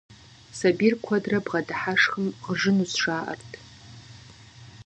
Сабийр 0.57 0.93
куэдрэ 1.05 1.39
бгъэдыхьэшхым, 1.45 2.25
гъыжынущ, 2.43 2.93
жаӀэрт. 3.01 3.51